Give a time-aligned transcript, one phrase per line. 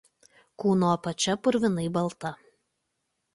[0.63, 2.33] Kūno apačia purvinai balta.